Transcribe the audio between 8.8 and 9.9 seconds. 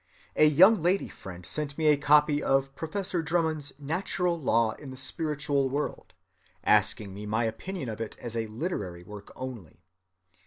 work only.